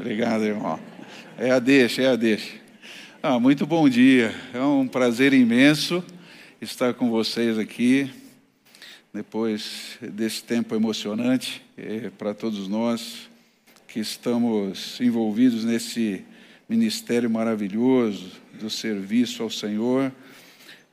[0.00, 0.78] Obrigado, irmão.
[1.36, 2.54] É a deixa, é a deixa.
[3.20, 4.32] Ah, muito bom dia.
[4.54, 6.04] É um prazer imenso
[6.60, 8.08] estar com vocês aqui,
[9.12, 13.28] depois desse tempo emocionante é, para todos nós
[13.88, 16.24] que estamos envolvidos nesse
[16.68, 20.12] ministério maravilhoso do serviço ao Senhor,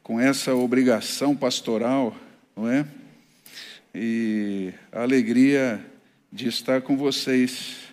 [0.02, 2.16] com essa obrigação pastoral,
[2.58, 2.84] não é?
[3.94, 5.80] E a alegria
[6.34, 7.85] de estar com vocês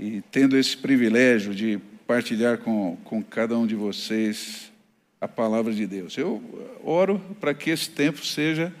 [0.00, 4.72] e tendo esse privilégio de partilhar com, com cada um de vocês
[5.20, 6.16] a palavra de Deus.
[6.16, 6.42] Eu
[6.82, 8.72] oro para que esse tempo seja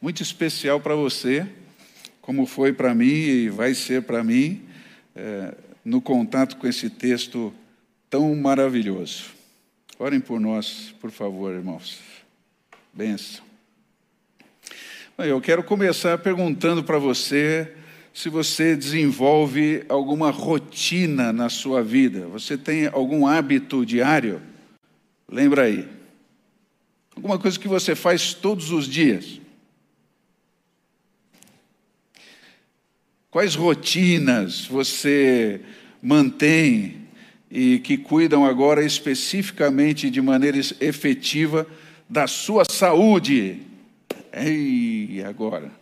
[0.00, 1.44] muito especial para você,
[2.20, 4.62] como foi para mim e vai ser para mim,
[5.16, 5.52] é,
[5.84, 7.52] no contato com esse texto
[8.08, 9.24] tão maravilhoso.
[9.98, 11.98] Orem por nós, por favor, irmãos.
[12.92, 13.44] Benção.
[15.18, 17.74] Eu quero começar perguntando para você
[18.18, 22.26] se você desenvolve alguma rotina na sua vida.
[22.26, 24.42] Você tem algum hábito diário?
[25.30, 25.88] Lembra aí.
[27.14, 29.40] Alguma coisa que você faz todos os dias.
[33.30, 35.60] Quais rotinas você
[36.02, 37.06] mantém
[37.48, 41.64] e que cuidam agora especificamente de maneira efetiva
[42.10, 43.62] da sua saúde?
[44.32, 45.77] Ei, agora.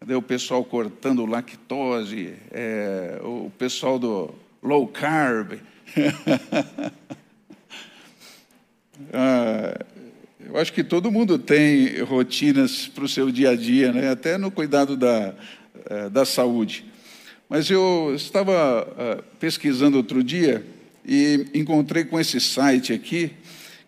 [0.00, 2.32] Cadê o pessoal cortando lactose?
[2.50, 5.58] É, o pessoal do low carb.
[9.12, 9.78] ah,
[10.42, 14.08] eu acho que todo mundo tem rotinas para o seu dia a dia, né?
[14.08, 15.34] até no cuidado da,
[15.90, 16.86] é, da saúde.
[17.46, 20.64] Mas eu estava uh, pesquisando outro dia
[21.04, 23.32] e encontrei com esse site aqui,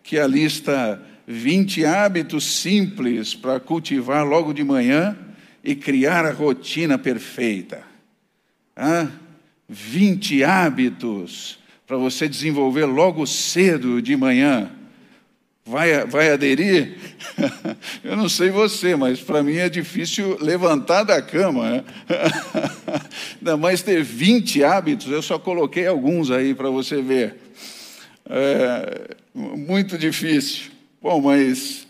[0.03, 5.17] que a lista 20 hábitos simples para cultivar logo de manhã
[5.63, 7.83] e criar a rotina perfeita.
[8.75, 9.07] Ah,
[9.69, 14.71] 20 hábitos para você desenvolver logo cedo de manhã.
[15.65, 16.97] Vai, vai aderir?
[18.03, 21.69] Eu não sei você, mas para mim é difícil levantar da cama.
[21.69, 21.83] Né?
[23.39, 27.37] Ainda mais ter 20 hábitos, eu só coloquei alguns aí para você ver.
[28.29, 30.71] É, muito difícil.
[31.01, 31.87] Bom, mas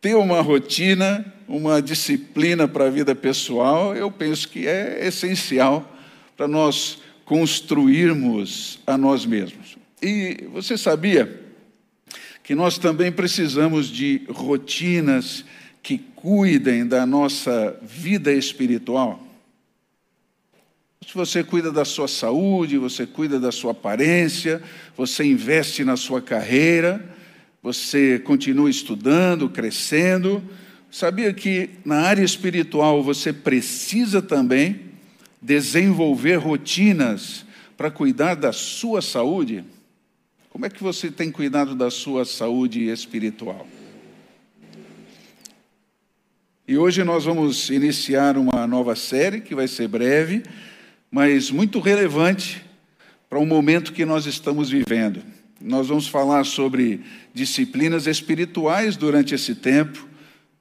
[0.00, 5.96] ter uma rotina, uma disciplina para a vida pessoal, eu penso que é essencial
[6.36, 9.76] para nós construirmos a nós mesmos.
[10.00, 11.40] E você sabia
[12.44, 15.44] que nós também precisamos de rotinas
[15.82, 19.20] que cuidem da nossa vida espiritual?
[21.04, 24.62] Se você cuida da sua saúde, você cuida da sua aparência,
[24.96, 27.04] você investe na sua carreira,
[27.60, 30.40] você continua estudando, crescendo.
[30.90, 34.90] Sabia que na área espiritual você precisa também
[35.40, 37.46] desenvolver rotinas
[37.76, 39.64] para cuidar da sua saúde?
[40.50, 43.66] Como é que você tem cuidado da sua saúde espiritual?
[46.66, 50.42] E hoje nós vamos iniciar uma nova série que vai ser breve,
[51.10, 52.64] mas muito relevante
[53.28, 55.22] para o momento que nós estamos vivendo.
[55.60, 57.00] Nós vamos falar sobre
[57.32, 60.09] disciplinas espirituais durante esse tempo,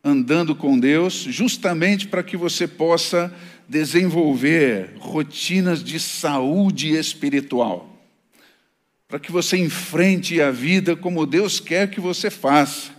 [0.04, 3.34] andando com Deus, justamente para que você possa
[3.68, 7.88] desenvolver rotinas de saúde espiritual.
[9.08, 12.92] Para que você enfrente a vida como Deus quer que você faça.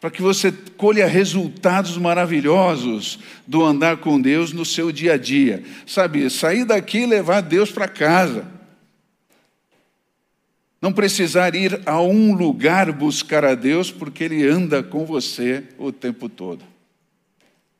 [0.00, 5.62] Para que você colha resultados maravilhosos do andar com Deus no seu dia a dia.
[5.86, 8.55] Sabe, sair daqui e levar Deus para casa
[10.80, 15.90] não precisar ir a um lugar buscar a Deus, porque Ele anda com você o
[15.90, 16.64] tempo todo.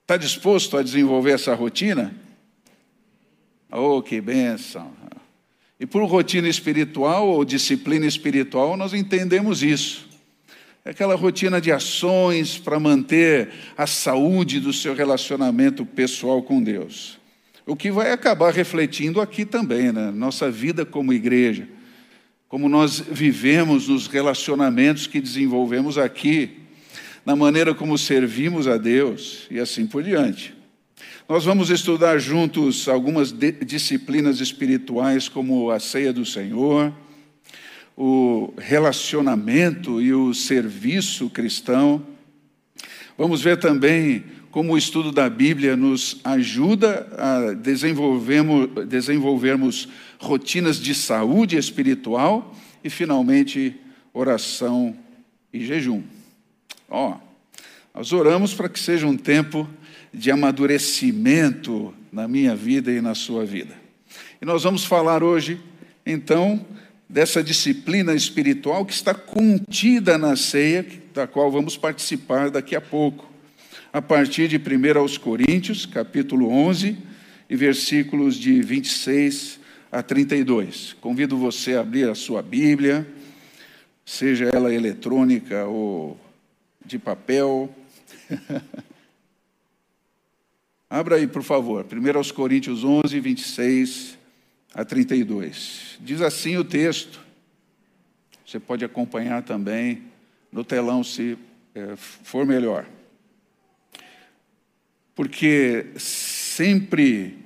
[0.03, 2.15] Está disposto a desenvolver essa rotina?
[3.71, 4.91] Oh, que bênção!
[5.79, 10.09] E por rotina espiritual ou disciplina espiritual, nós entendemos isso.
[10.83, 17.19] É aquela rotina de ações para manter a saúde do seu relacionamento pessoal com Deus.
[17.67, 20.11] O que vai acabar refletindo aqui também, na né?
[20.13, 21.76] nossa vida como igreja
[22.49, 26.61] como nós vivemos nos relacionamentos que desenvolvemos aqui,
[27.25, 30.55] na maneira como servimos a Deus e assim por diante.
[31.29, 33.35] Nós vamos estudar juntos algumas
[33.65, 36.93] disciplinas espirituais, como a ceia do Senhor,
[37.97, 42.07] o relacionamento e o serviço cristão.
[43.19, 44.23] Vamos ver também
[44.57, 49.87] como o estudo da Bíblia nos ajuda a desenvolvermos, desenvolvermos
[50.19, 53.77] rotinas de saúde espiritual e, finalmente,
[54.15, 54.97] oração
[55.53, 56.03] e jejum.
[56.89, 57.19] Ó,
[57.95, 59.69] nós oramos para que seja um tempo
[60.11, 63.75] de amadurecimento na minha vida e na sua vida.
[64.41, 65.61] E nós vamos falar hoje,
[66.07, 66.65] então,
[67.07, 73.36] dessa disciplina espiritual que está contida na ceia, da qual vamos participar daqui a pouco,
[73.97, 76.99] a partir de 1 aos Coríntios, capítulo 11,
[77.49, 79.59] e versículos de 26
[79.91, 80.95] a 32.
[81.01, 83.09] Convido você a abrir a sua Bíblia,
[84.05, 86.21] seja ela eletrônica ou
[86.85, 87.75] de papel.
[90.91, 94.19] Abra aí, por favor, 1 aos Coríntios 11, 26
[94.75, 95.97] a 32.
[96.03, 97.19] Diz assim o texto.
[98.45, 100.03] Você pode acompanhar também
[100.53, 101.39] no telão, se
[101.75, 102.85] é, for melhor.
[105.17, 107.39] Porque sempre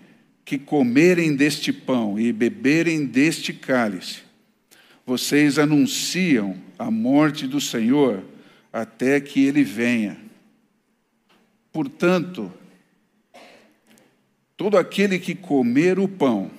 [0.45, 4.23] que comerem deste pão e beberem deste cálice,
[5.07, 8.25] vocês anunciam a morte do Senhor
[8.73, 10.19] até que ele venha.
[11.73, 12.53] Portanto,
[14.57, 16.51] todo aquele que comer o pão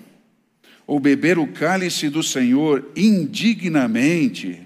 [0.87, 4.61] ou beber o cálice do Senhor indignamente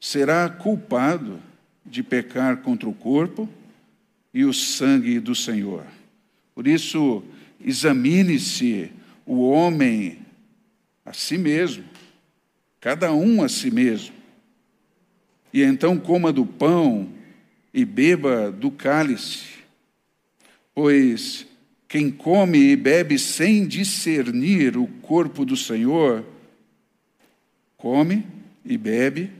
[0.00, 1.38] será culpado
[1.84, 3.46] de pecar contra o corpo
[4.36, 5.82] e o sangue do Senhor.
[6.54, 7.24] Por isso,
[7.58, 8.92] examine-se
[9.24, 10.18] o homem
[11.06, 11.84] a si mesmo,
[12.78, 14.14] cada um a si mesmo,
[15.54, 17.08] e então coma do pão
[17.72, 19.46] e beba do cálice,
[20.74, 21.46] pois
[21.88, 26.22] quem come e bebe sem discernir o corpo do Senhor,
[27.78, 28.26] come
[28.62, 29.30] e bebe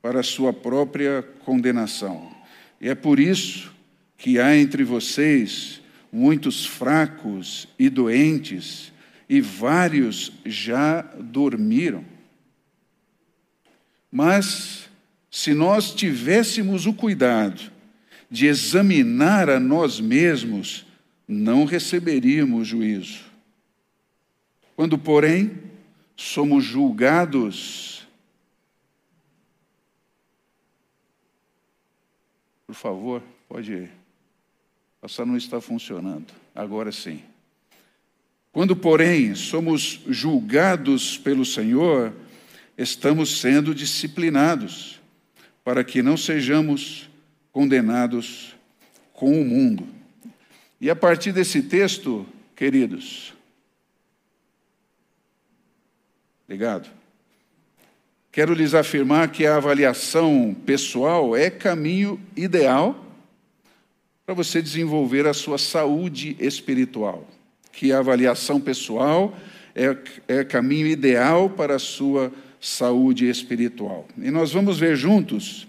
[0.00, 2.32] para sua própria condenação.
[2.80, 3.76] E é por isso
[4.18, 5.80] que há entre vocês
[6.12, 8.92] muitos fracos e doentes,
[9.28, 12.04] e vários já dormiram.
[14.10, 14.88] Mas,
[15.30, 17.70] se nós tivéssemos o cuidado
[18.30, 20.86] de examinar a nós mesmos,
[21.26, 23.24] não receberíamos juízo.
[24.74, 25.58] Quando, porém,
[26.16, 28.08] somos julgados,
[32.66, 33.97] por favor, pode.
[35.02, 36.26] Essa não está funcionando.
[36.54, 37.22] Agora sim.
[38.52, 42.12] Quando, porém, somos julgados pelo Senhor,
[42.76, 45.00] estamos sendo disciplinados,
[45.62, 47.08] para que não sejamos
[47.52, 48.56] condenados
[49.12, 49.86] com o mundo.
[50.80, 53.34] E a partir desse texto, queridos,
[56.48, 56.88] ligado?
[58.32, 63.07] Quero lhes afirmar que a avaliação pessoal é caminho ideal
[64.28, 67.26] para você desenvolver a sua saúde espiritual.
[67.72, 69.34] Que a avaliação pessoal
[69.74, 69.96] é,
[70.28, 72.30] é caminho ideal para a sua
[72.60, 74.06] saúde espiritual.
[74.18, 75.66] E nós vamos ver juntos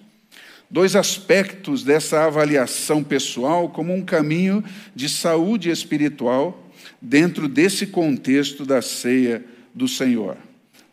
[0.69, 4.61] dois aspectos dessa avaliação pessoal como um caminho
[4.93, 6.69] de saúde espiritual
[7.01, 9.41] dentro desse contexto da ceia
[9.73, 10.35] do Senhor.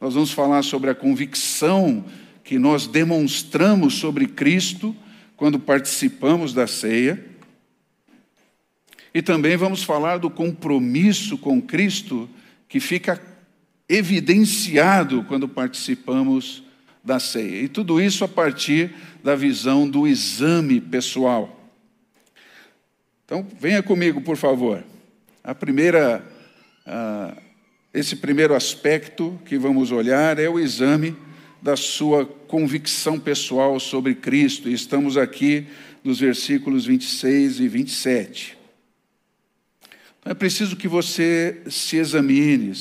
[0.01, 2.05] Nós vamos falar sobre a convicção
[2.45, 4.95] que nós demonstramos sobre Cristo
[5.37, 7.35] quando participamos da ceia.
[9.17, 12.29] E também vamos falar do compromisso com Cristo
[12.69, 13.19] que fica
[13.89, 16.63] evidenciado quando participamos
[17.03, 17.63] da ceia.
[17.63, 21.73] E tudo isso a partir da visão do exame pessoal.
[23.25, 24.85] Então, venha comigo, por favor.
[25.43, 26.23] A primeira,
[27.95, 31.17] esse primeiro aspecto que vamos olhar é o exame
[31.63, 34.69] da sua convicção pessoal sobre Cristo.
[34.69, 35.67] E estamos aqui
[36.05, 38.66] nos versículos 26 e 27.
[40.27, 42.73] Então, é preciso que você se examine,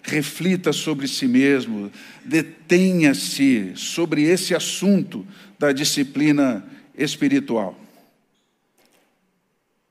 [0.00, 1.90] reflita sobre si mesmo,
[2.24, 5.26] detenha-se sobre esse assunto
[5.58, 6.64] da disciplina
[6.96, 7.76] espiritual.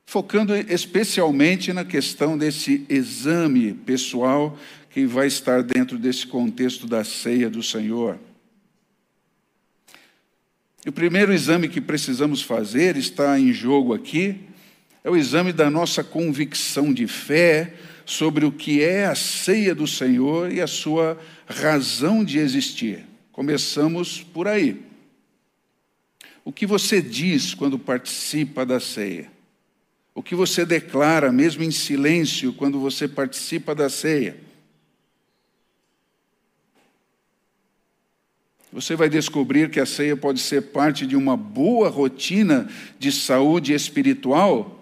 [0.06, 4.58] Focando especialmente na questão desse exame pessoal
[4.88, 8.18] que vai estar dentro desse contexto da ceia do Senhor.
[10.86, 14.53] E o primeiro exame que precisamos fazer está em jogo aqui,
[15.04, 17.74] é o exame da nossa convicção de fé
[18.06, 23.04] sobre o que é a ceia do Senhor e a sua razão de existir.
[23.30, 24.82] Começamos por aí.
[26.42, 29.30] O que você diz quando participa da ceia?
[30.14, 34.38] O que você declara, mesmo em silêncio, quando você participa da ceia?
[38.72, 42.68] Você vai descobrir que a ceia pode ser parte de uma boa rotina
[42.98, 44.73] de saúde espiritual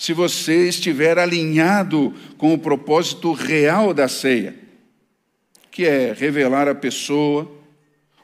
[0.00, 4.56] se você estiver alinhado com o propósito real da ceia,
[5.70, 7.54] que é revelar a pessoa,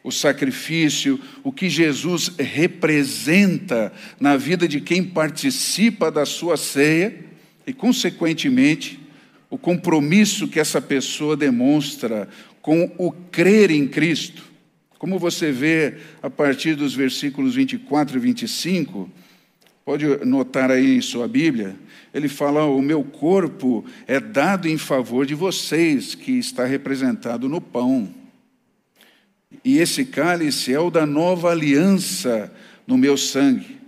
[0.03, 7.15] o sacrifício, o que Jesus representa na vida de quem participa da sua ceia
[7.67, 8.99] e, consequentemente,
[9.51, 12.27] o compromisso que essa pessoa demonstra
[12.63, 14.43] com o crer em Cristo.
[14.99, 19.11] Como você vê a partir dos versículos 24 e 25,
[19.87, 21.77] pode notar aí em sua Bíblia,
[22.13, 27.61] ele fala: O meu corpo é dado em favor de vocês, que está representado no
[27.61, 28.13] pão.
[29.65, 32.53] E esse cálice é o da nova aliança
[32.85, 33.79] no meu sangue.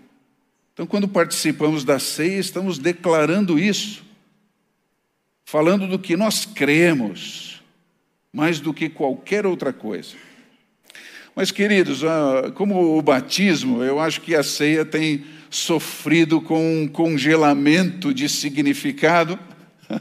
[0.73, 4.05] Então, quando participamos da ceia, estamos declarando isso,
[5.45, 7.61] falando do que nós cremos,
[8.33, 10.15] mais do que qualquer outra coisa.
[11.35, 16.89] Mas, queridos, ah, como o batismo, eu acho que a ceia tem sofrido com um
[16.89, 19.39] congelamento de significado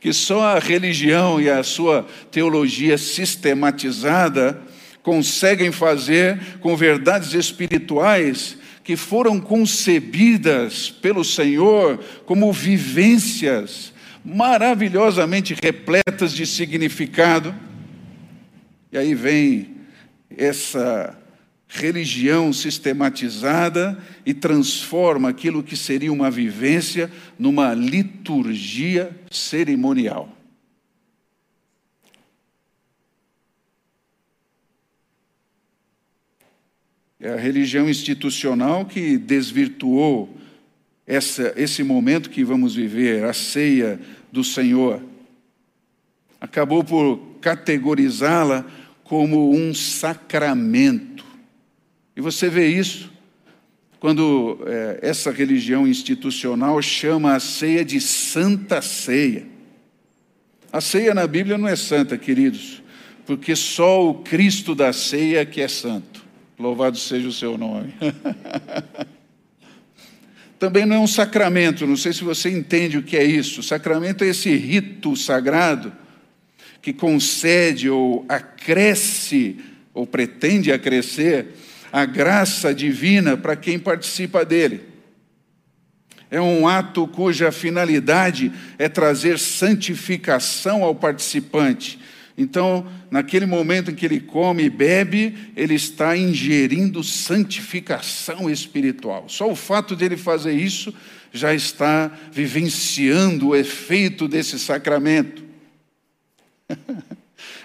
[0.00, 4.60] que só a religião e a sua teologia sistematizada
[5.02, 13.92] conseguem fazer com verdades espirituais que foram concebidas pelo Senhor como vivências
[14.24, 17.54] maravilhosamente repletas de significado.
[18.90, 19.76] E aí vem
[20.36, 21.16] essa
[21.68, 30.36] religião sistematizada e transforma aquilo que seria uma vivência numa liturgia cerimonial.
[37.18, 40.38] É a religião institucional que desvirtuou
[41.04, 43.98] essa, esse momento que vamos viver, a ceia
[44.30, 45.02] do Senhor.
[46.40, 48.64] Acabou por categorizá-la
[49.02, 51.25] como um sacramento.
[52.16, 53.10] E você vê isso
[54.00, 59.46] quando é, essa religião institucional chama a ceia de Santa Ceia.
[60.72, 62.82] A ceia na Bíblia não é santa, queridos,
[63.24, 66.24] porque só o Cristo da ceia que é santo.
[66.58, 67.94] Louvado seja o seu nome.
[70.58, 73.60] Também não é um sacramento, não sei se você entende o que é isso.
[73.60, 75.92] O sacramento é esse rito sagrado
[76.80, 79.56] que concede ou acresce,
[79.92, 81.48] ou pretende acrescer,
[81.96, 84.82] a graça divina para quem participa dele.
[86.30, 91.98] É um ato cuja finalidade é trazer santificação ao participante,
[92.36, 99.26] então, naquele momento em que ele come e bebe, ele está ingerindo santificação espiritual.
[99.26, 100.92] Só o fato de ele fazer isso
[101.32, 105.42] já está vivenciando o efeito desse sacramento.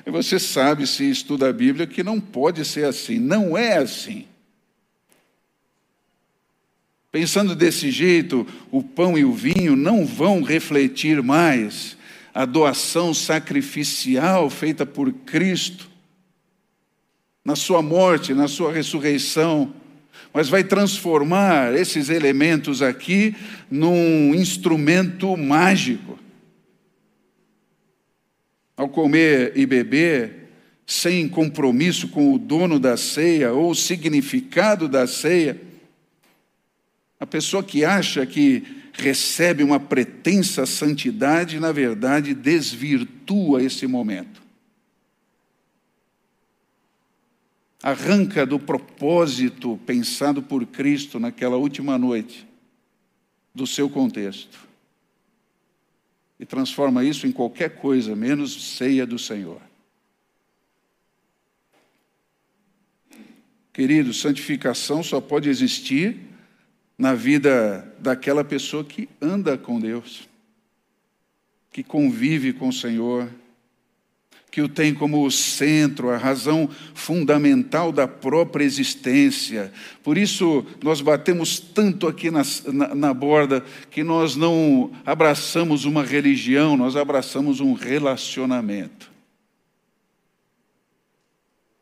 [0.05, 4.25] Você sabe, se estuda a Bíblia, que não pode ser assim, não é assim.
[7.11, 11.97] Pensando desse jeito, o pão e o vinho não vão refletir mais
[12.33, 15.89] a doação sacrificial feita por Cristo,
[17.43, 19.73] na sua morte, na sua ressurreição,
[20.33, 23.35] mas vai transformar esses elementos aqui
[23.69, 26.17] num instrumento mágico.
[28.81, 30.49] Ao comer e beber,
[30.87, 35.61] sem compromisso com o dono da ceia ou o significado da ceia,
[37.19, 44.41] a pessoa que acha que recebe uma pretensa santidade, na verdade, desvirtua esse momento.
[47.83, 52.47] Arranca do propósito pensado por Cristo naquela última noite,
[53.53, 54.70] do seu contexto,
[56.41, 59.61] e transforma isso em qualquer coisa menos ceia do Senhor.
[63.71, 66.19] Querido, santificação só pode existir
[66.97, 70.27] na vida daquela pessoa que anda com Deus,
[71.71, 73.31] que convive com o Senhor,
[74.51, 79.71] que o tem como o centro, a razão fundamental da própria existência.
[80.03, 86.03] Por isso, nós batemos tanto aqui na, na, na, borda que nós não abraçamos uma
[86.03, 89.09] religião, nós abraçamos um relacionamento.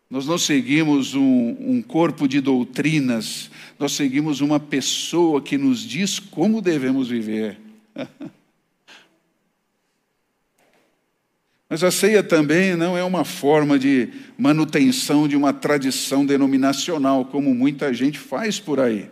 [0.07, 3.49] Nós não seguimos um, um, corpo de doutrinas,
[3.79, 7.59] nós seguimos uma pessoa que nos diz como devemos viver.
[11.69, 17.53] Mas a ceia também não é uma forma de manutenção de uma tradição denominacional, como
[17.53, 19.07] muita gente faz por aí.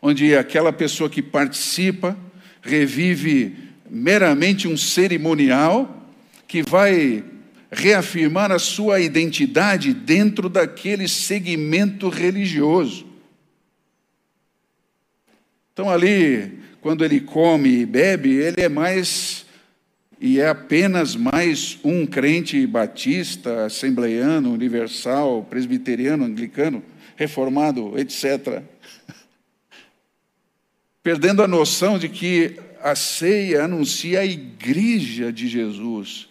[0.00, 2.16] Onde aquela pessoa que participa
[2.62, 3.56] revive
[3.90, 6.08] meramente um cerimonial
[6.46, 7.24] que vai
[7.70, 13.06] reafirmar a sua identidade dentro daquele segmento religioso.
[15.72, 19.47] Então, ali, quando ele come e bebe, ele é mais
[20.20, 26.82] e é apenas mais um crente batista, assembleiano, universal, presbiteriano, anglicano,
[27.16, 28.62] reformado, etc.
[31.02, 36.28] Perdendo a noção de que a ceia anuncia a igreja de Jesus,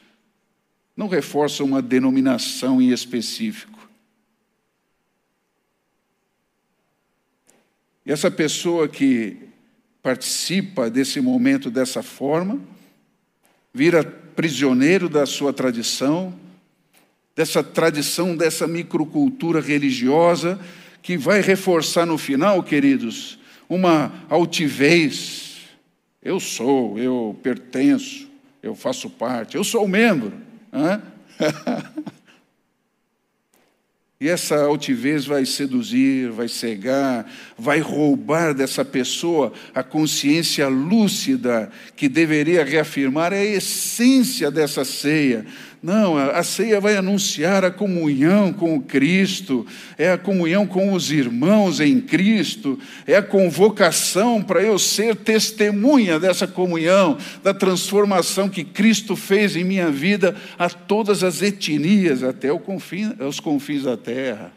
[0.96, 3.78] não reforça uma denominação em específico.
[8.06, 9.38] E essa pessoa que
[10.02, 12.62] participa desse momento dessa forma,
[13.78, 16.34] vira prisioneiro da sua tradição,
[17.36, 20.60] dessa tradição, dessa microcultura religiosa,
[21.04, 23.38] que vai reforçar no final, queridos,
[23.70, 25.58] uma altivez.
[26.24, 28.28] Eu sou, eu pertenço,
[28.64, 30.34] eu faço parte, eu sou membro.
[34.20, 42.10] E essa altivez vai seduzir, vai cegar, vai roubar dessa pessoa a consciência lúcida que
[42.10, 45.46] deveria reafirmar a essência dessa ceia,
[45.82, 49.66] não, a ceia vai anunciar a comunhão com o Cristo,
[49.98, 56.20] é a comunhão com os irmãos em Cristo, é a convocação para eu ser testemunha
[56.20, 62.50] dessa comunhão, da transformação que Cristo fez em minha vida a todas as etnias, até
[62.52, 64.52] os confins da terra.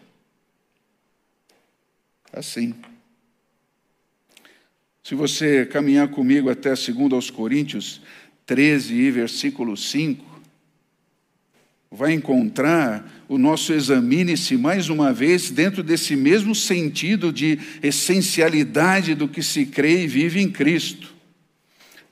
[2.32, 2.74] Assim.
[5.02, 8.00] Se você caminhar comigo até 2 aos Coríntios
[8.46, 10.29] 13, versículo 5,
[11.92, 19.26] vai encontrar o nosso examine-se mais uma vez dentro desse mesmo sentido de essencialidade do
[19.26, 21.12] que se crê e vive em Cristo.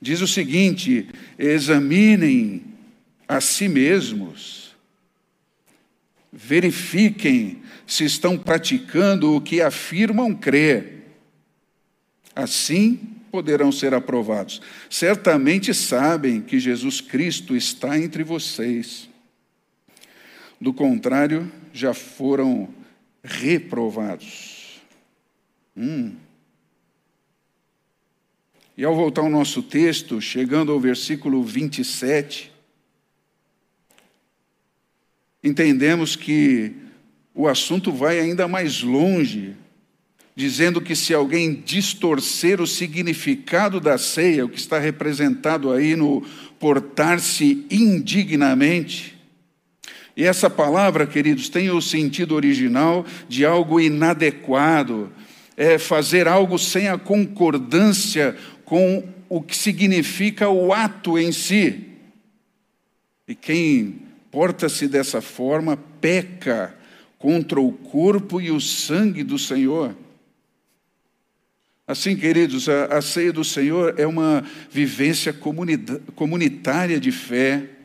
[0.02, 1.06] Diz o seguinte:
[1.38, 2.64] examinem
[3.28, 4.75] a si mesmos,
[6.32, 11.04] verifiquem se estão praticando o que afirmam crer.
[12.35, 12.99] Assim
[13.30, 14.61] poderão ser aprovados.
[14.90, 19.08] Certamente sabem que Jesus Cristo está entre vocês
[20.61, 22.69] do contrário, já foram
[23.23, 24.81] reprovados.
[25.77, 26.17] Hum.
[28.77, 32.53] E ao voltar ao nosso texto, chegando ao versículo 27,
[35.43, 36.73] entendemos que
[37.35, 39.56] o assunto vai ainda mais longe,
[40.35, 46.25] dizendo que se alguém distorcer o significado da ceia, o que está representado aí no
[46.61, 49.18] portar-se indignamente,
[50.19, 55.13] e essa palavra, queridos, tem o sentido original de algo inadequado,
[55.57, 61.91] é fazer algo sem a concordância com o que significa o ato em si.
[63.28, 66.75] E quem porta-se dessa forma peca
[67.17, 69.95] contra o corpo e o sangue do Senhor.
[71.87, 77.77] Assim, queridos, a, a ceia do Senhor é uma vivência comunitária de fé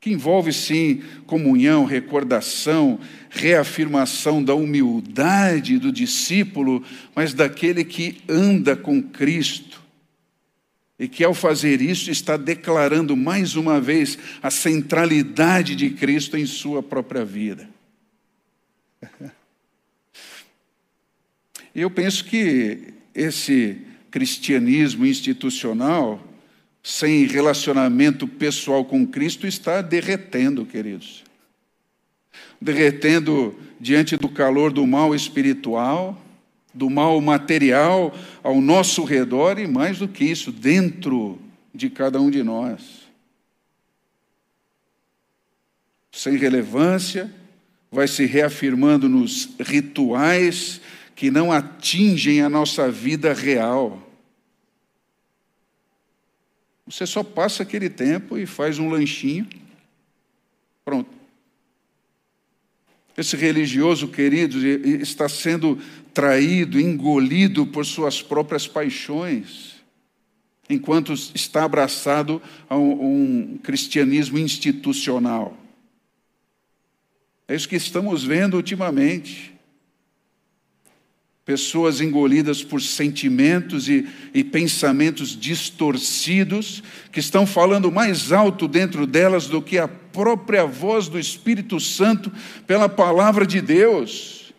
[0.00, 6.82] que envolve sim comunhão, recordação, reafirmação da humildade do discípulo,
[7.14, 9.78] mas daquele que anda com Cristo.
[10.98, 16.46] E que ao fazer isso está declarando mais uma vez a centralidade de Cristo em
[16.46, 17.68] sua própria vida.
[21.74, 23.78] Eu penso que esse
[24.10, 26.29] cristianismo institucional
[26.82, 31.24] sem relacionamento pessoal com Cristo está derretendo, queridos.
[32.60, 36.20] Derretendo diante do calor do mal espiritual,
[36.72, 41.38] do mal material ao nosso redor e, mais do que isso, dentro
[41.74, 43.00] de cada um de nós.
[46.12, 47.32] Sem relevância,
[47.90, 50.80] vai se reafirmando nos rituais
[51.14, 54.09] que não atingem a nossa vida real
[56.90, 59.46] você só passa aquele tempo e faz um lanchinho.
[60.84, 61.08] Pronto.
[63.16, 65.78] Esse religioso, querido, está sendo
[66.12, 69.76] traído, engolido por suas próprias paixões,
[70.68, 75.56] enquanto está abraçado a um, cristianismo institucional.
[77.46, 79.54] É isso que estamos vendo ultimamente
[81.50, 89.48] pessoas engolidas por sentimentos e, e, pensamentos distorcidos, que estão falando mais alto dentro delas
[89.48, 92.30] do que a própria voz do Espírito Santo
[92.68, 94.54] pela palavra de Deus.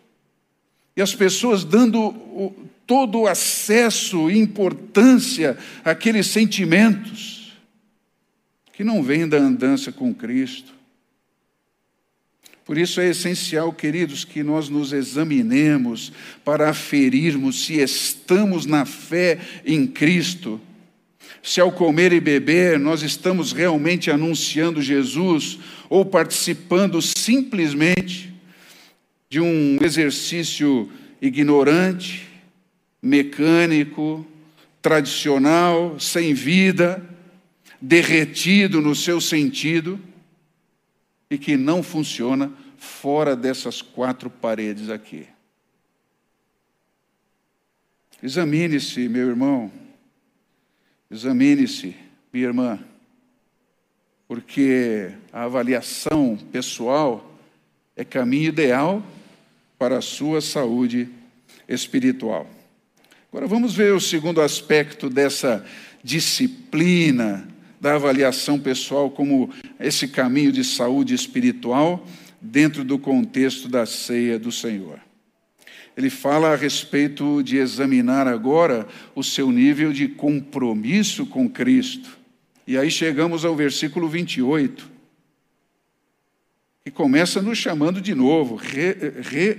[0.94, 2.54] E as pessoas dando o,
[2.86, 7.56] todo o acesso e importância àqueles sentimentos
[8.74, 10.74] que não vêm da andança com Cristo.
[12.64, 16.12] Por isso é essencial, queridos, que nós nos examinemos
[16.44, 20.60] para aferirmos se estamos na fé em Cristo.
[21.42, 28.32] Se ao comer e beber nós estamos realmente anunciando Jesus ou participando simplesmente
[29.28, 30.88] de um exercício
[31.20, 32.28] ignorante,
[33.02, 34.24] mecânico,
[34.80, 37.04] tradicional, sem vida,
[37.80, 39.98] derretido no seu sentido
[41.32, 45.26] e que não funciona fora dessas quatro paredes aqui.
[48.22, 49.72] Examine-se, meu irmão,
[51.10, 51.96] examine-se,
[52.30, 52.78] minha irmã,
[54.28, 57.34] porque a avaliação pessoal
[57.96, 59.02] é caminho ideal
[59.78, 61.08] para a sua saúde
[61.66, 62.46] espiritual.
[63.30, 65.64] Agora vamos ver o segundo aspecto dessa
[66.04, 67.48] disciplina
[67.82, 72.06] da avaliação pessoal como esse caminho de saúde espiritual
[72.40, 75.00] dentro do contexto da ceia do Senhor.
[75.96, 82.16] Ele fala a respeito de examinar agora o seu nível de compromisso com Cristo.
[82.68, 84.88] E aí chegamos ao versículo 28,
[86.84, 89.50] que começa nos chamando de novo: re, re,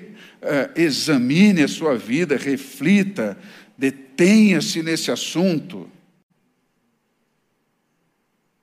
[0.42, 3.38] uh, examine a sua vida, reflita,
[3.78, 5.90] detenha-se nesse assunto.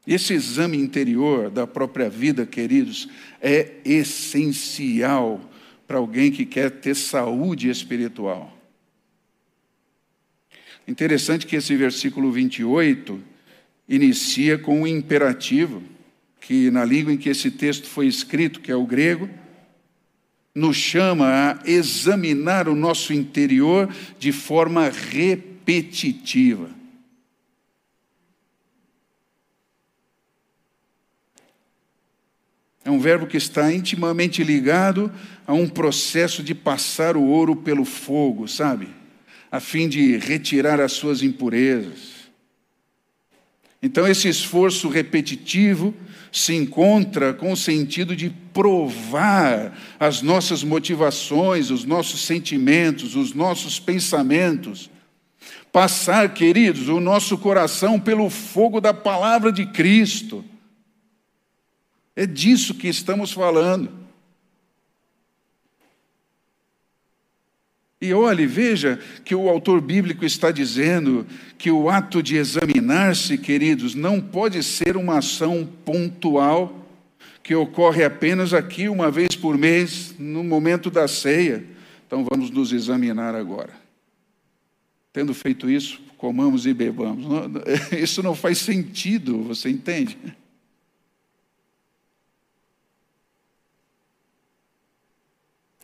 [0.07, 3.09] Esse exame interior da própria vida, queridos,
[3.41, 5.41] é essencial
[5.87, 8.57] para alguém que quer ter saúde espiritual.
[10.89, 13.21] Interessante que esse versículo 28
[13.89, 15.83] inicia com um imperativo,
[16.41, 19.29] que na língua em que esse texto foi escrito, que é o grego,
[20.55, 26.80] nos chama a examinar o nosso interior de forma repetitiva.
[32.85, 35.13] É um verbo que está intimamente ligado
[35.47, 38.89] a um processo de passar o ouro pelo fogo, sabe?
[39.51, 42.21] A fim de retirar as suas impurezas.
[43.83, 45.95] Então, esse esforço repetitivo
[46.33, 53.81] se encontra com o sentido de provar as nossas motivações, os nossos sentimentos, os nossos
[53.81, 54.91] pensamentos.
[55.73, 60.45] Passar, queridos, o nosso coração pelo fogo da palavra de Cristo
[62.21, 63.91] é disso que estamos falando.
[67.99, 73.95] E olhe, veja que o autor bíblico está dizendo que o ato de examinar-se, queridos,
[73.95, 76.87] não pode ser uma ação pontual
[77.43, 81.65] que ocorre apenas aqui uma vez por mês, no momento da ceia.
[82.07, 83.73] Então vamos nos examinar agora.
[85.11, 87.25] Tendo feito isso, comamos e bebamos.
[87.99, 90.19] Isso não faz sentido, você entende?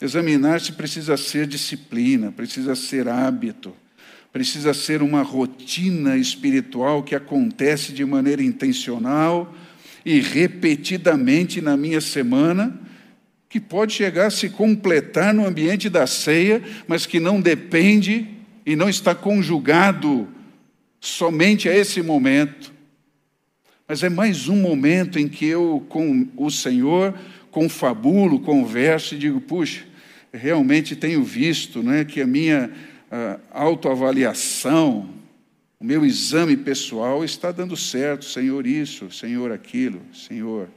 [0.01, 3.75] Examinar-se precisa ser disciplina, precisa ser hábito,
[4.31, 9.55] precisa ser uma rotina espiritual que acontece de maneira intencional
[10.05, 12.79] e repetidamente na minha semana,
[13.49, 18.29] que pode chegar a se completar no ambiente da ceia, mas que não depende
[18.67, 20.29] e não está conjugado
[21.01, 22.73] somente a esse momento.
[23.89, 27.15] Mas é mais um momento em que eu, com o Senhor,
[27.57, 29.83] confabulo, converso e digo, puxa,
[30.31, 32.71] realmente tenho visto né, que a minha
[33.11, 35.09] uh, autoavaliação,
[35.81, 40.69] o meu exame pessoal está dando certo, Senhor isso, Senhor aquilo, Senhor.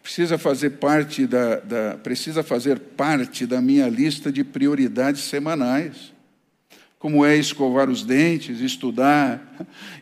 [0.00, 6.12] Precisa fazer parte da, da, precisa fazer parte da minha lista de prioridades semanais
[6.96, 9.42] como é escovar os dentes, estudar,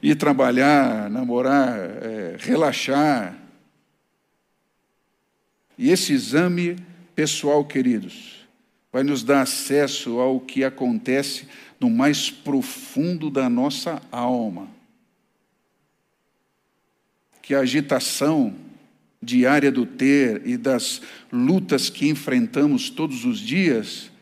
[0.02, 3.34] ir trabalhar, namorar, é, relaxar,
[5.80, 6.76] e esse exame
[7.14, 8.46] pessoal, queridos,
[8.92, 11.48] vai nos dar acesso ao que acontece
[11.80, 14.68] no mais profundo da nossa alma.
[17.40, 18.54] Que a agitação
[19.22, 21.00] diária do ter e das
[21.32, 24.12] lutas que enfrentamos todos os dias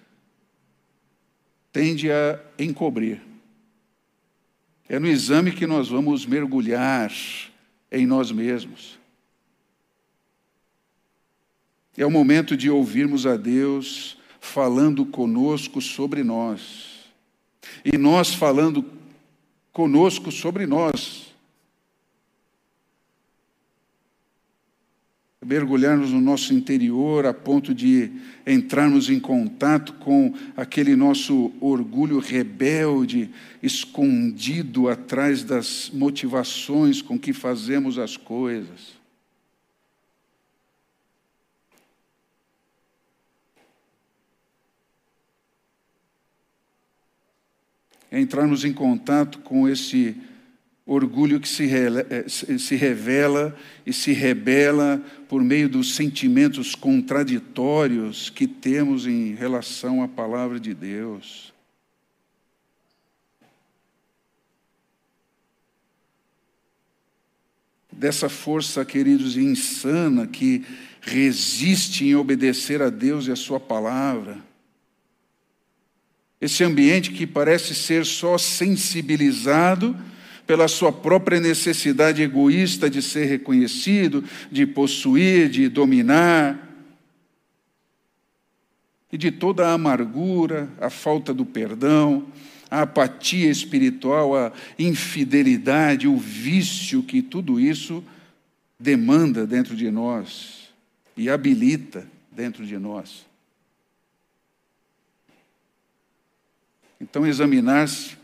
[1.73, 3.21] tende a encobrir.
[4.89, 7.13] É no exame que nós vamos mergulhar
[7.91, 8.98] em nós mesmos.
[11.99, 17.11] É o momento de ouvirmos a Deus falando conosco sobre nós.
[17.85, 18.85] E nós falando
[19.73, 21.35] conosco sobre nós.
[25.45, 28.13] Mergulharmos no nosso interior a ponto de
[28.47, 33.29] entrarmos em contato com aquele nosso orgulho rebelde,
[33.61, 38.98] escondido atrás das motivações com que fazemos as coisas.
[48.11, 50.17] é entrarmos em contato com esse
[50.87, 58.47] orgulho que eh, se, se revela e se rebela por meio dos sentimentos contraditórios que
[58.47, 61.53] temos em relação à palavra de Deus.
[67.99, 70.65] dessa força, queridos, insana que
[71.01, 74.39] resiste em obedecer a Deus e a Sua palavra.
[76.41, 79.97] Esse ambiente que parece ser só sensibilizado
[80.47, 86.69] pela sua própria necessidade egoísta de ser reconhecido, de possuir, de dominar,
[89.11, 92.27] e de toda a amargura, a falta do perdão,
[92.71, 98.05] a apatia espiritual, a infidelidade, o vício que tudo isso
[98.79, 100.69] demanda dentro de nós
[101.17, 103.28] e habilita dentro de nós.
[107.01, 108.17] Então, examinar-se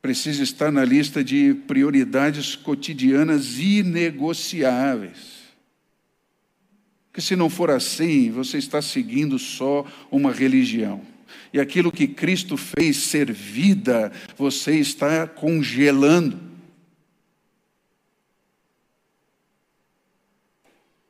[0.00, 5.34] precisa estar na lista de prioridades cotidianas inegociáveis.
[7.06, 11.00] Porque se não for assim, você está seguindo só uma religião.
[11.52, 16.38] E aquilo que Cristo fez ser vida, você está congelando.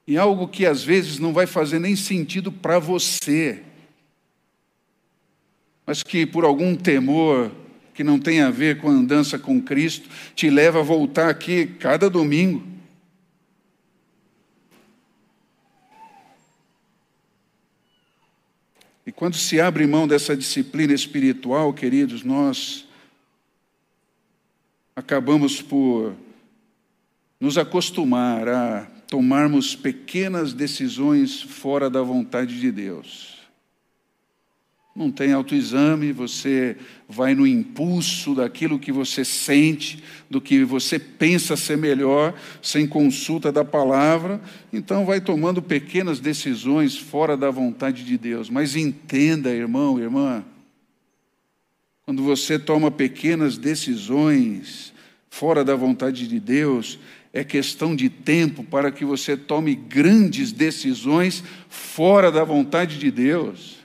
[0.06, 3.64] E algo que às vezes não vai fazer nem sentido para você
[5.86, 7.50] mas que por algum temor
[7.94, 11.66] que não tem a ver com a andança com Cristo, te leva a voltar aqui
[11.66, 12.74] cada domingo.
[19.06, 22.88] E quando se abre mão dessa disciplina espiritual, queridos, nós
[24.96, 26.14] acabamos por
[27.38, 33.33] nos acostumar a tomarmos pequenas decisões fora da vontade de Deus.
[34.94, 36.76] Não tem autoexame, você
[37.08, 43.50] vai no impulso daquilo que você sente, do que você pensa ser melhor, sem consulta
[43.50, 44.40] da palavra,
[44.72, 48.48] então vai tomando pequenas decisões fora da vontade de Deus.
[48.48, 50.44] Mas entenda, irmão, irmã,
[52.04, 54.94] quando você toma pequenas decisões
[55.28, 57.00] fora da vontade de Deus,
[57.32, 63.83] é questão de tempo para que você tome grandes decisões fora da vontade de Deus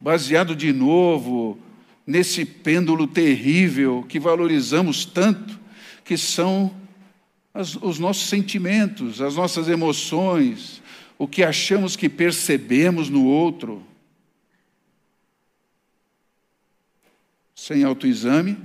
[0.00, 1.58] baseado de novo
[2.06, 5.58] nesse pêndulo terrível que valorizamos tanto,
[6.04, 6.74] que são
[7.52, 10.82] as, os nossos sentimentos, as nossas emoções,
[11.18, 13.82] o que achamos que percebemos no outro.
[17.54, 18.56] Sem autoexame,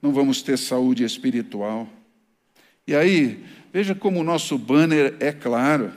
[0.00, 1.88] não vamos ter saúde espiritual.
[2.86, 5.92] E aí, veja como o nosso banner é claro.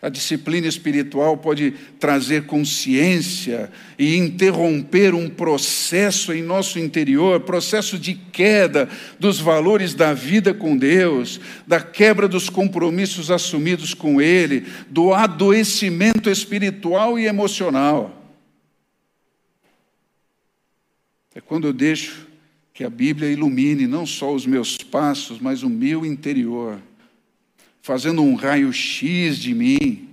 [0.00, 8.14] A disciplina espiritual pode trazer consciência e interromper um processo em nosso interior, processo de
[8.14, 15.14] queda dos valores da vida com Deus, da quebra dos compromissos assumidos com Ele, do
[15.14, 18.22] adoecimento espiritual e emocional.
[21.34, 22.26] É quando eu deixo
[22.74, 26.78] que a Bíblia ilumine não só os meus passos, mas o meu interior
[27.84, 30.08] fazendo um raio-x de mim,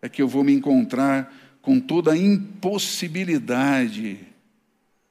[0.00, 4.20] é que eu vou me encontrar com toda a impossibilidade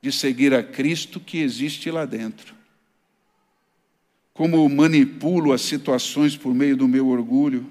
[0.01, 2.55] de seguir a Cristo que existe lá dentro.
[4.33, 7.63] Como manipulo as situações por meio do meu orgulho.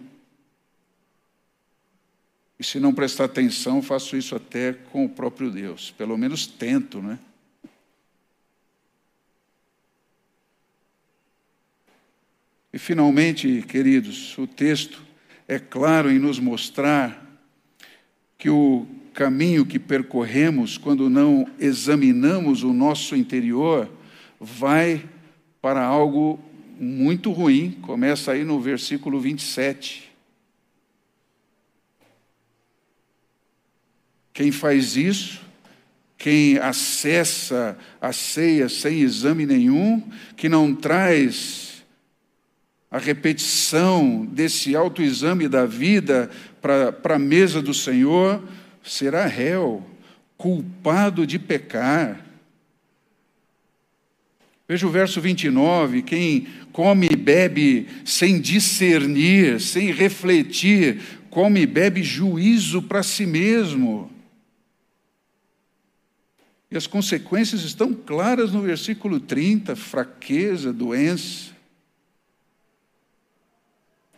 [2.61, 5.93] E se não prestar atenção, faço isso até com o próprio Deus.
[5.99, 7.19] Pelo menos tento, né?
[12.73, 15.03] E finalmente, queridos, o texto
[15.47, 17.23] é claro em nos mostrar
[18.39, 23.91] que o caminho que percorremos quando não examinamos o nosso interior
[24.41, 25.05] vai
[25.61, 26.41] para algo
[26.81, 27.73] muito ruim.
[27.83, 30.11] Começa aí no versículo 27.
[34.33, 35.43] Quem faz isso,
[36.17, 40.03] quem acessa a ceia sem exame nenhum,
[40.39, 41.72] que não traz
[42.93, 48.47] a repetição desse autoexame da vida para a mesa do Senhor,
[48.85, 49.83] será réu,
[50.37, 52.23] culpado de pecar.
[54.69, 61.01] Veja o verso 29, quem come e bebe sem discernir, sem refletir,
[61.31, 64.11] come e bebe juízo para si mesmo.
[66.71, 71.52] E as consequências estão claras no versículo 30: fraqueza, doença.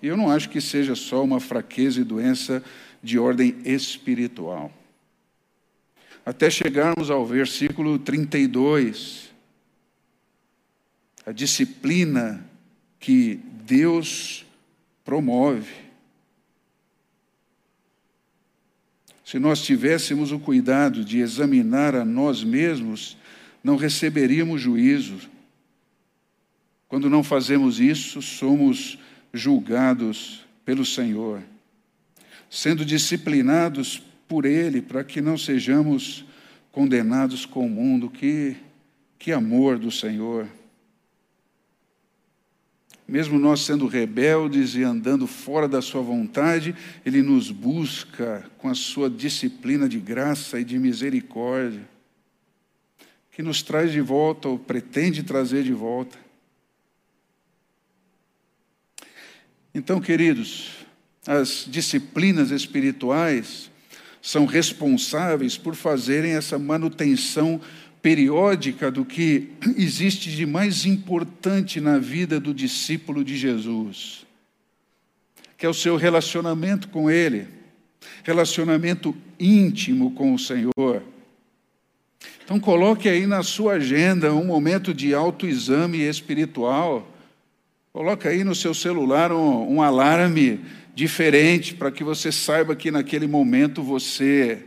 [0.04, 2.62] E eu não acho que seja só uma fraqueza e doença
[3.02, 4.70] de ordem espiritual.
[6.26, 9.30] Até chegarmos ao versículo 32.
[11.24, 12.44] A disciplina
[13.00, 14.44] que Deus
[15.06, 15.72] promove.
[19.24, 23.16] Se nós tivéssemos o cuidado de examinar a nós mesmos,
[23.62, 25.30] não receberíamos juízo
[26.88, 28.98] Quando não fazemos isso, somos
[29.34, 31.42] julgados pelo Senhor,
[32.48, 36.24] sendo disciplinados por Ele, para que não sejamos
[36.70, 38.08] condenados com o mundo.
[38.08, 38.56] Que,
[39.18, 40.46] que amor do Senhor!
[43.06, 48.74] Mesmo nós sendo rebeldes e andando fora da Sua vontade, Ele nos busca com a
[48.74, 51.86] Sua disciplina de graça e de misericórdia,
[53.30, 56.23] que nos traz de volta, ou pretende trazer de volta.
[59.74, 60.70] Então, queridos,
[61.26, 63.70] as disciplinas espirituais
[64.22, 67.60] são responsáveis por fazerem essa manutenção
[68.00, 74.26] periódica do que existe de mais importante na vida do discípulo de Jesus,
[75.56, 77.48] que é o seu relacionamento com Ele,
[78.22, 81.02] relacionamento íntimo com o Senhor.
[82.44, 87.13] Então, coloque aí na sua agenda um momento de autoexame espiritual.
[87.94, 90.64] Coloque aí no seu celular um, um alarme
[90.96, 94.64] diferente para que você saiba que naquele momento você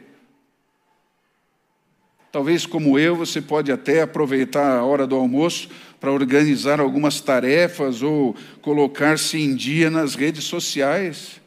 [2.32, 8.02] Talvez, como eu, você pode até aproveitar a hora do almoço para organizar algumas tarefas
[8.02, 11.42] ou colocar-se em dia nas redes sociais.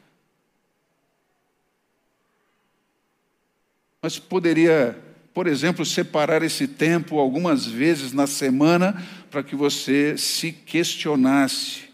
[4.03, 4.99] Mas poderia,
[5.33, 11.91] por exemplo, separar esse tempo algumas vezes na semana para que você se questionasse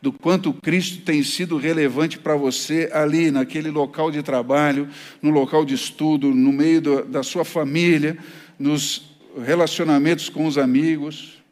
[0.00, 4.88] do quanto Cristo tem sido relevante para você ali, naquele local de trabalho,
[5.20, 8.16] no local de estudo, no meio do, da sua família,
[8.58, 11.42] nos relacionamentos com os amigos.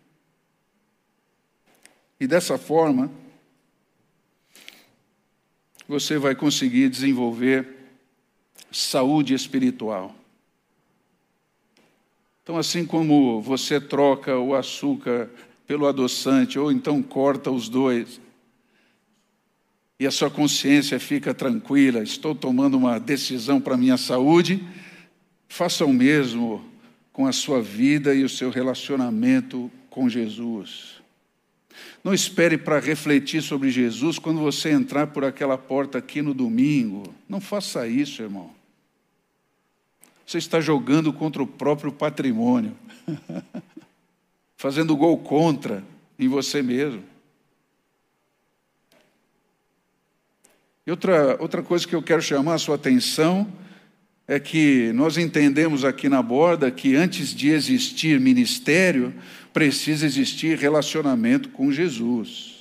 [2.21, 3.11] E dessa forma,
[5.89, 7.67] você vai conseguir desenvolver
[8.71, 10.15] saúde espiritual.
[12.45, 15.31] Então, assim como você troca o açúcar
[15.67, 18.21] pelo adoçante, ou então corta os dois,
[19.99, 24.63] e a sua consciência fica tranquila, estou tomando uma decisão para a minha saúde,
[25.49, 26.63] faça o mesmo
[27.15, 31.03] com a sua vida e o seu relacionamento com Jesus.
[32.05, 37.15] Não espere para refletir sobre Jesus quando você entrar por aquela porta aqui no domingo.
[37.27, 38.51] Não faça isso, irmão.
[40.27, 42.77] Você está jogando contra o próprio patrimônio,
[44.57, 45.85] fazendo gol contra
[46.19, 47.03] em você mesmo.
[50.87, 53.51] E outra, outra coisa que eu quero chamar a sua atenção
[54.27, 59.15] é que nós entendemos aqui na borda que antes de existir ministério,
[59.53, 62.54] precisa existir relacionamento com Jesus.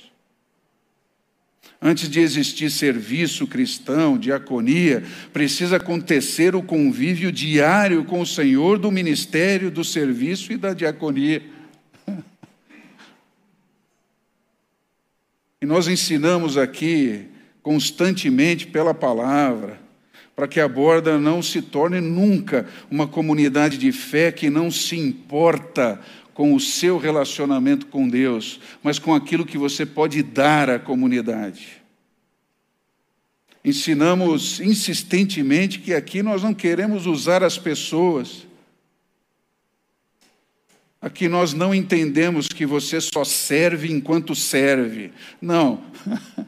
[1.86, 5.02] Antes de existir serviço cristão, diaconia,
[5.34, 11.42] precisa acontecer o convívio diário com o Senhor do ministério, do serviço e da diaconia.
[15.60, 17.24] E nós ensinamos aqui
[17.62, 19.80] constantemente pela palavra,
[20.36, 24.98] para que a borda não se torne nunca uma comunidade de fé que não se
[24.98, 25.98] importa
[26.34, 31.84] com o seu relacionamento com Deus, mas com aquilo que você pode dar à comunidade.
[33.64, 38.46] Ensinamos insistentemente que aqui nós não queremos usar as pessoas.
[41.00, 45.12] Aqui nós não entendemos que você só serve enquanto serve.
[45.40, 45.82] Não.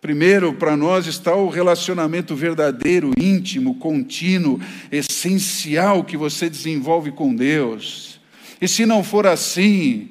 [0.00, 4.60] Primeiro, para nós está o relacionamento verdadeiro, íntimo, contínuo,
[4.92, 8.05] essencial que você desenvolve com Deus.
[8.60, 10.08] E se não for assim,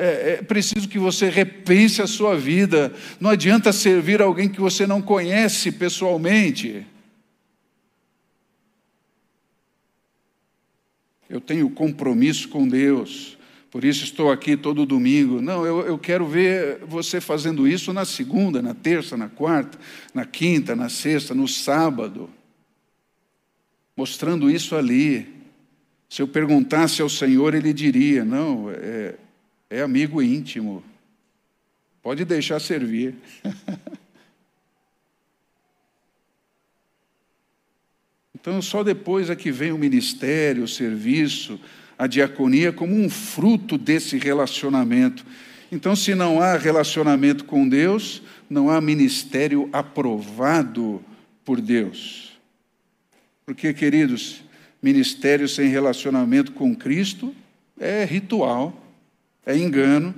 [0.00, 2.92] é, é, preciso que você repense a sua vida.
[3.18, 6.86] Não adianta servir alguém que você não conhece pessoalmente.
[11.28, 13.36] Eu tenho compromisso com Deus.
[13.72, 15.42] Por isso estou aqui todo domingo.
[15.42, 19.78] Não, eu, eu quero ver você fazendo isso na segunda, na terça, na quarta,
[20.14, 22.30] na quinta, na sexta, no sábado.
[23.96, 25.37] Mostrando isso ali.
[26.08, 29.14] Se eu perguntasse ao Senhor, ele diria: não, é,
[29.68, 30.82] é amigo íntimo.
[32.02, 33.14] Pode deixar servir.
[38.34, 41.60] então, só depois é que vem o ministério, o serviço,
[41.98, 45.26] a diaconia como um fruto desse relacionamento.
[45.70, 51.04] Então, se não há relacionamento com Deus, não há ministério aprovado
[51.44, 52.38] por Deus.
[53.44, 54.42] Porque, queridos,
[54.82, 57.34] ministério sem relacionamento com Cristo
[57.78, 58.84] é ritual,
[59.44, 60.14] é engano,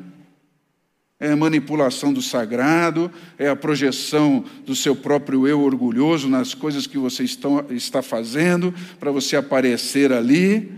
[1.18, 6.96] é manipulação do sagrado, é a projeção do seu próprio eu orgulhoso nas coisas que
[6.96, 10.72] você está fazendo para você aparecer ali.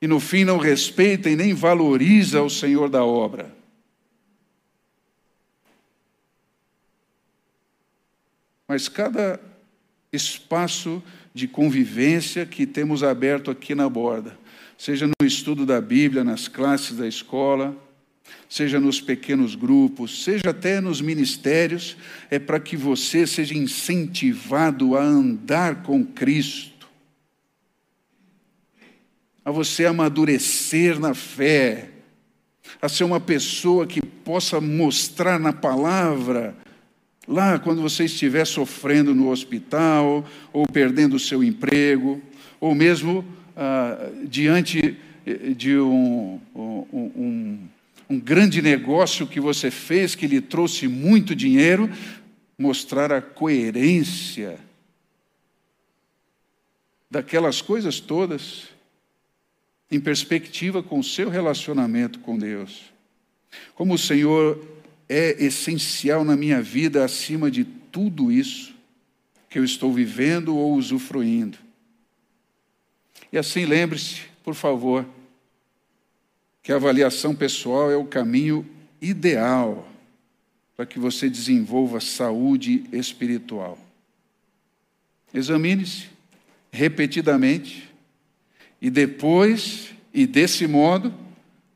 [0.00, 3.54] e no fim não respeita e nem valoriza o Senhor da obra.
[8.68, 9.40] Mas cada
[10.12, 11.02] espaço
[11.34, 14.38] de convivência que temos aberto aqui na borda,
[14.78, 17.76] seja no estudo da Bíblia, nas classes da escola,
[18.48, 21.96] seja nos pequenos grupos, seja até nos ministérios,
[22.30, 26.88] é para que você seja incentivado a andar com Cristo,
[29.44, 31.90] a você amadurecer na fé,
[32.80, 36.56] a ser uma pessoa que possa mostrar na palavra,
[37.26, 42.22] lá quando você estiver sofrendo no hospital, ou perdendo o seu emprego,
[42.60, 43.24] ou mesmo
[43.56, 44.96] ah, diante
[45.56, 47.58] de um, um, um
[48.08, 51.90] um grande negócio que você fez que lhe trouxe muito dinheiro,
[52.58, 54.58] mostrar a coerência
[57.10, 58.68] daquelas coisas todas
[59.90, 62.92] em perspectiva com o seu relacionamento com Deus.
[63.74, 64.64] Como o Senhor
[65.08, 68.74] é essencial na minha vida acima de tudo isso
[69.48, 71.58] que eu estou vivendo ou usufruindo.
[73.32, 75.06] E assim lembre-se, por favor,
[76.62, 78.66] que a avaliação pessoal é o caminho
[79.00, 79.88] ideal
[80.76, 83.78] para que você desenvolva saúde espiritual.
[85.32, 86.08] Examine-se
[86.72, 87.88] repetidamente
[88.80, 91.14] e depois, e desse modo,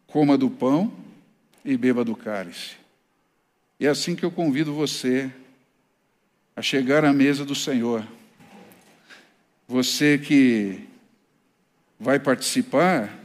[0.07, 0.93] coma do pão
[1.65, 2.77] e beba do cálice.
[3.81, 5.31] E é assim que eu convido você
[6.57, 8.05] a chegar à mesa do Senhor.
[9.69, 10.81] Você que
[12.01, 13.17] vai participar,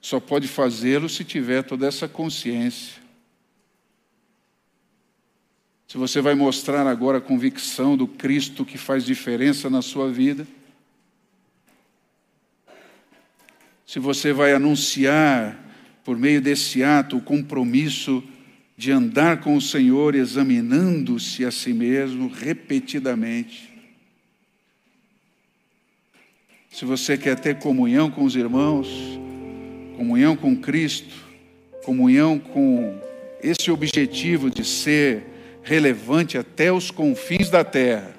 [0.00, 3.02] só pode fazê-lo se tiver toda essa consciência.
[5.88, 10.46] Se você vai mostrar agora a convicção do Cristo que faz diferença na sua vida,
[13.84, 15.58] se você vai anunciar
[16.04, 18.22] por meio desse ato o compromisso
[18.78, 23.76] de andar com o Senhor examinando-se a si mesmo repetidamente.
[26.70, 28.88] Se você quer ter comunhão com os irmãos,
[29.96, 31.12] comunhão com Cristo,
[31.84, 32.96] comunhão com
[33.42, 35.24] esse objetivo de ser
[35.60, 38.14] relevante até os confins da terra.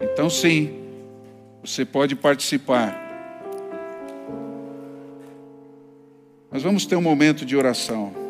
[0.00, 0.72] Então, sim,
[1.62, 2.98] você pode participar.
[6.50, 8.23] Mas vamos ter um momento de oração,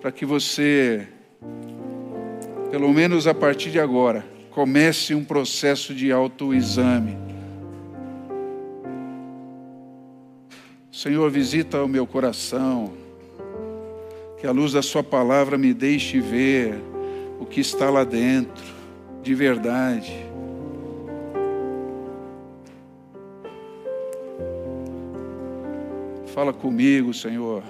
[0.00, 1.06] para que você,
[2.70, 7.30] pelo menos a partir de agora, comece um processo de autoexame
[11.00, 12.92] Senhor, visita o meu coração,
[14.38, 16.74] que a luz da Sua palavra me deixe ver
[17.38, 18.62] o que está lá dentro,
[19.22, 20.12] de verdade.
[26.34, 27.62] Fala comigo, Senhor.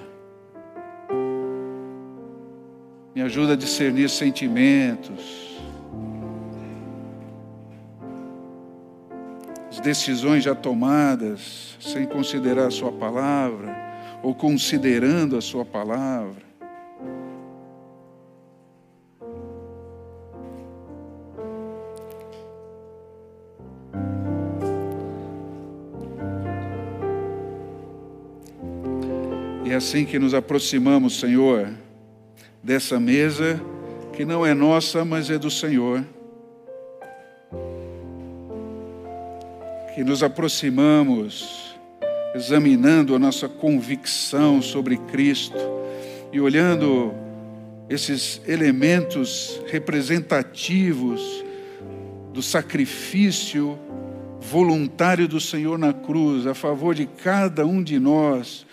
[3.14, 5.50] Me ajuda a discernir sentimentos.
[9.80, 13.74] decisões já tomadas sem considerar a Sua palavra,
[14.22, 16.50] ou considerando a Sua palavra.
[29.64, 31.70] E é assim que nos aproximamos, Senhor,
[32.62, 33.60] dessa mesa
[34.12, 36.04] que não é nossa, mas é do Senhor.
[40.00, 41.76] que nos aproximamos
[42.34, 45.58] examinando a nossa convicção sobre Cristo
[46.32, 47.12] e olhando
[47.88, 51.44] esses elementos representativos
[52.32, 53.78] do sacrifício
[54.40, 58.64] voluntário do Senhor na cruz a favor de cada um de nós,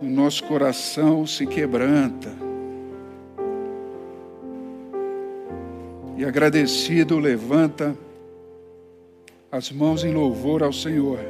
[0.00, 2.47] o nosso coração se quebranta.
[6.18, 7.96] E agradecido levanta
[9.52, 11.20] as mãos em louvor ao Senhor.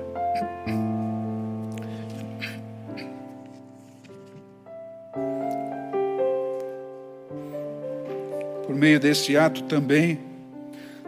[8.67, 10.19] Por meio desse ato também,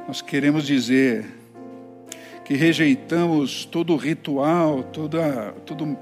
[0.07, 1.25] nós queremos dizer
[2.45, 5.97] que rejeitamos todo ritual, toda, todo,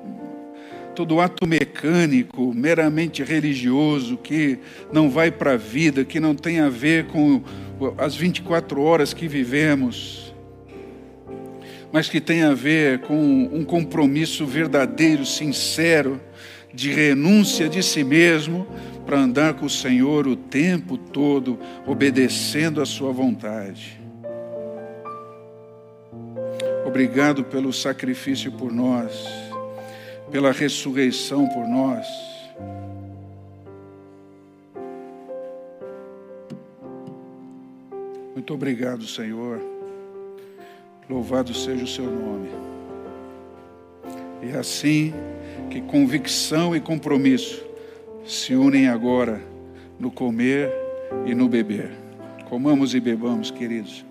[0.99, 4.59] todo ato mecânico, meramente religioso, que
[4.93, 7.41] não vai para a vida, que não tem a ver com
[7.97, 10.35] as 24 horas que vivemos
[11.91, 16.21] mas que tem a ver com um compromisso verdadeiro, sincero,
[16.75, 18.67] de renúncia de si mesmo
[19.07, 23.99] para andar com o Senhor o tempo todo, obedecendo a Sua vontade.
[26.85, 29.48] Obrigado pelo sacrifício por nós,
[30.31, 32.07] pela ressurreição por nós.
[38.35, 39.61] Muito obrigado, Senhor.
[41.09, 42.49] Louvado seja o seu nome.
[44.43, 45.13] E é assim
[45.71, 47.65] que convicção e compromisso
[48.25, 49.43] se unem agora
[49.99, 50.71] no comer
[51.27, 51.91] e no beber.
[52.49, 54.08] Comamos e bebamos, queridos.